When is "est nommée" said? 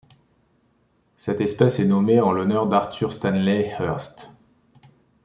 1.79-2.19